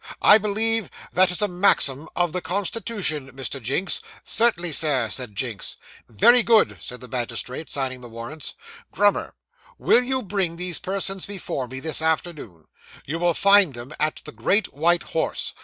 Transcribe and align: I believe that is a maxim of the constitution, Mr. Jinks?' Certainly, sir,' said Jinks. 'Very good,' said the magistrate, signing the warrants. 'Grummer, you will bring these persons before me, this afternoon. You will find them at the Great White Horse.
I 0.23 0.39
believe 0.39 0.89
that 1.13 1.29
is 1.29 1.43
a 1.43 1.47
maxim 1.47 2.09
of 2.15 2.33
the 2.33 2.41
constitution, 2.41 3.31
Mr. 3.33 3.61
Jinks?' 3.61 4.01
Certainly, 4.23 4.71
sir,' 4.71 5.11
said 5.11 5.35
Jinks. 5.35 5.75
'Very 6.09 6.41
good,' 6.41 6.77
said 6.81 7.01
the 7.01 7.07
magistrate, 7.07 7.69
signing 7.69 8.01
the 8.01 8.09
warrants. 8.09 8.55
'Grummer, 8.91 9.35
you 9.79 10.15
will 10.15 10.21
bring 10.23 10.55
these 10.55 10.79
persons 10.79 11.27
before 11.27 11.67
me, 11.67 11.79
this 11.79 12.01
afternoon. 12.01 12.65
You 13.05 13.19
will 13.19 13.35
find 13.35 13.75
them 13.75 13.93
at 13.99 14.23
the 14.25 14.31
Great 14.31 14.73
White 14.73 15.03
Horse. 15.03 15.53